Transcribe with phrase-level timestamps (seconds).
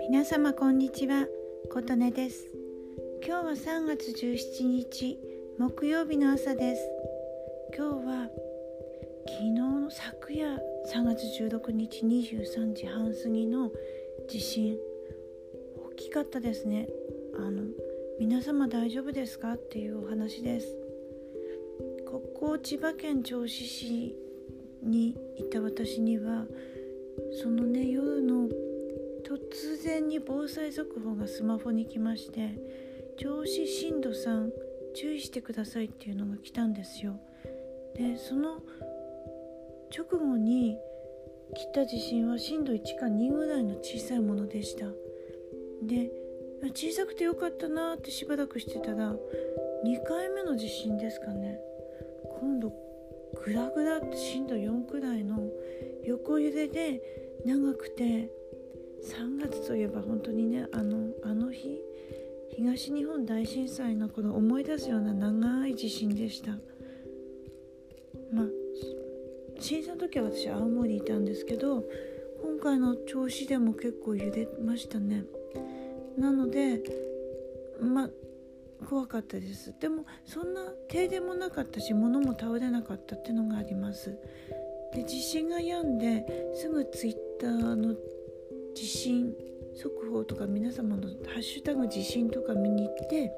[0.00, 1.28] 皆様こんにちは。
[1.70, 2.50] 琴音です。
[3.24, 5.16] 今日は3月17日
[5.56, 6.82] 木曜日の朝です。
[7.76, 8.28] 今日は
[9.28, 10.60] 昨日の昨夜
[10.92, 13.70] 3月16日23時半過ぎの
[14.28, 14.76] 地震。
[15.76, 16.88] 大きかったですね。
[17.38, 17.62] あの
[18.18, 19.52] 皆様大丈夫ですか？
[19.52, 20.76] っていうお話です。
[22.06, 24.16] ここ千葉県銚子市
[24.84, 26.46] にいた私には
[27.42, 28.48] そのね夜の
[29.24, 32.54] 突然に防災速報がスマホに来まして
[33.16, 34.50] 銚子震度3
[34.94, 37.18] 注意してくださいっていうのが来たんですよ。
[37.96, 38.62] でその
[39.96, 40.76] 直後に
[41.54, 44.86] 来た地震は震度1か2ぐらいの小さいものでした。
[45.82, 46.10] で
[46.74, 49.14] 小さくてよかったなってしばらくしてたら
[49.84, 51.60] 2回目の地震ですかね。
[52.40, 52.72] 今度
[53.44, 55.38] グラグラって震度4くらいの
[56.04, 57.00] 横揺れで
[57.44, 58.30] 長くて
[59.04, 61.78] 3月といえば本当にねあのあの日
[62.56, 66.52] 東日本大震災のこの思い出すような長い地震でした。
[68.32, 68.46] まあ
[69.60, 71.84] 震災の時は私青森にいたんですけど
[72.42, 75.24] 今回の銚子でも結構揺れましたね。
[76.16, 76.82] なので
[77.80, 78.10] まあ
[78.88, 79.74] 怖かったです。
[79.80, 84.16] でもそんな停電もなかったし物も倒れなかったっていうのがあります。
[84.94, 87.94] で地震が止んですぐツイッターの
[88.74, 89.34] 地震
[89.74, 93.32] 速報とか皆様の「ハッシュタグ地震」とか見に行って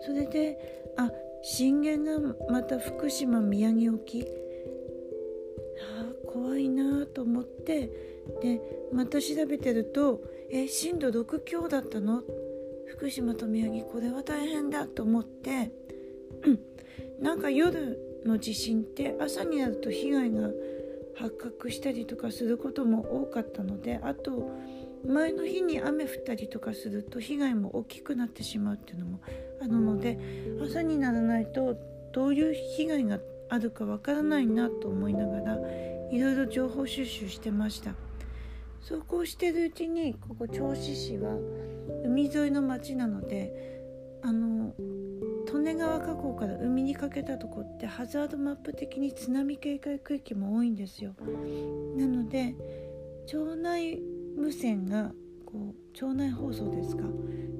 [0.00, 4.26] それであ震源がまた福島宮城沖。
[5.82, 7.90] あ怖いなと思って
[8.42, 8.60] で
[8.92, 12.22] また調べてると「え震度6強だったの?」
[12.90, 15.70] 福島と宮城これは大変だと思って、
[17.20, 20.50] なんか夜の地震って朝になると被害が
[21.16, 24.50] 発覚したりとかすることも多かったのであと
[25.06, 29.20] 前の日に雨降ったりとかすると被害も大きくなってしまうっていうのも
[29.60, 30.18] あるので
[30.62, 31.76] 朝にならないと
[32.12, 33.18] どういう被害が
[33.48, 35.58] あるかわからないなと思いながら
[36.10, 37.94] いろいろ情報収集してました。
[38.80, 41.36] そうこうしてるうちにここ銚子市は
[42.04, 43.52] 海沿いの町なので
[44.22, 44.74] あの
[45.52, 51.14] 利根川河口から海にかけたとこってハザードマップ的に津波警戒区域も多いんですよ。
[51.96, 52.54] なので
[53.26, 54.00] 町内
[54.36, 55.12] 無線が
[55.44, 57.04] こう町内放送ですか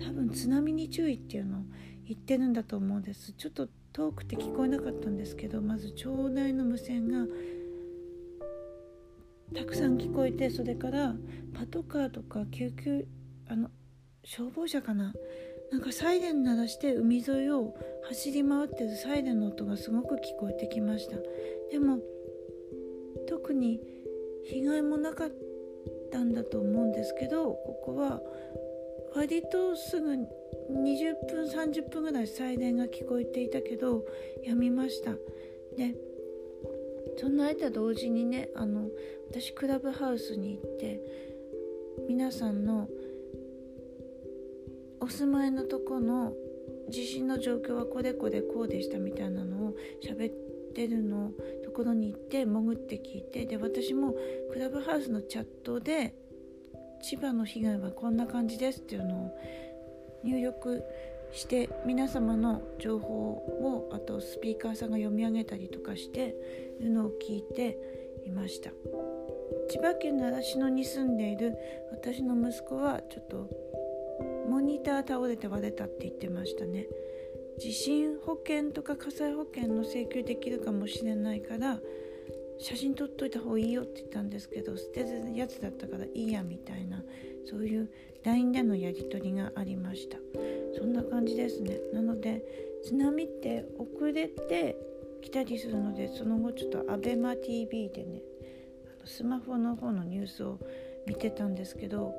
[0.00, 1.62] 多分津波に注意っていうのを
[2.06, 3.32] 言ってるんだと思うんです。
[3.32, 7.26] ちょっと遠くて聞こえなかったんですけどまず町内の無線が
[9.54, 11.16] たくさん聞こえてそれから
[11.54, 13.06] パトカーとか救急
[13.48, 13.70] あの
[14.24, 15.12] 消防車かな？
[15.70, 17.74] なんかサイレン鳴らして海沿いを
[18.04, 21.16] 走り回ってるサイレンの音がすごく聞こえてきました。
[21.70, 21.98] でも
[23.28, 23.80] 特に
[24.44, 25.30] 被害もなかっ
[26.10, 28.22] たんだと思うんですけどここは
[29.14, 30.26] 割とすぐ20
[31.28, 34.04] 分30分ぐらいサイレンが聞こえていたけど
[34.44, 35.12] やみました。
[35.76, 35.94] で
[37.18, 38.88] その間同時にねあの
[39.30, 41.00] 私クラブハウスに行って
[42.08, 42.88] 皆さんの
[45.00, 46.32] お住まいのとこの
[46.90, 50.34] 地震の状況はこれこれこうでしたみたいなのを喋っ
[50.74, 51.32] てるの
[51.64, 54.14] ところに行って潜って聞いてで私も
[54.52, 56.14] クラブハウスのチャットで
[57.02, 59.38] 千葉の被害はこんな感じですっていうのを
[60.24, 60.82] 入力
[61.32, 66.34] して皆様の情報をあとスピーカーさんが読み上げたりとかして
[66.80, 67.78] るのを聞いて
[68.26, 68.70] いました。
[69.68, 71.54] 千葉県習志野に住んでいる
[71.90, 73.50] 私の息子はちょっと
[74.58, 76.88] モニター倒れて割れたって言ってましたね。
[77.60, 81.78] 地震保険とか火災保険の請求できるかもしれないから
[82.58, 87.00] 写真撮っといた方がいいよって言ったんですけど捨てるやつだったからいいやみたいな
[87.48, 87.88] そういう
[88.24, 90.18] LINE でのやり取りがありました。
[90.76, 91.78] そんな感じですね。
[91.92, 92.42] なので
[92.82, 94.76] 津波って遅れて
[95.22, 98.22] 来たりするのでその後ちょっと ABEMATV でね
[99.04, 100.58] スマホの方のニュースを
[101.06, 102.12] 見てたんですけど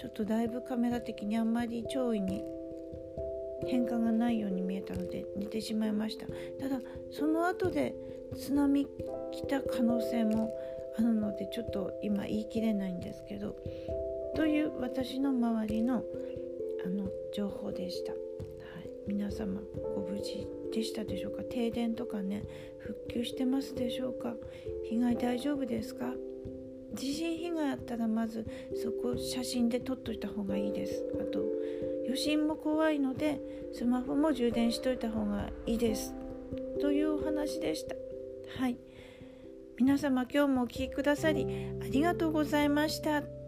[0.00, 2.44] ちょっとだいぶカメラ的にあんまり潮位に
[3.66, 6.26] 変化がないように見えたので寝てしまいました。
[6.60, 6.80] ただ
[7.10, 7.94] その後で
[8.36, 8.86] 津波
[9.32, 10.52] 来た可能性も
[10.98, 13.56] あるのでちょっと今言い切れないんですけど
[14.36, 16.02] という私の周りの
[16.84, 19.60] あの情報でした、はい、皆様
[19.94, 21.42] ご無事でしたでしょうか？
[21.44, 22.42] 停電とかね
[22.78, 24.34] 復旧してますでしょうか？
[24.84, 26.12] 被害大丈夫ですか？
[26.94, 28.46] 地震被害あったらまず
[28.82, 31.04] そこ写真で撮っといた方がいいです。
[31.20, 31.40] あと
[32.04, 33.40] 余震も怖いので
[33.72, 36.14] スマホも充電しといた方がいいです。
[36.80, 37.94] というお話でした。
[38.60, 38.76] はい。
[39.76, 41.46] 皆様今日もお聴きくださり
[41.82, 43.43] ありがとうございました。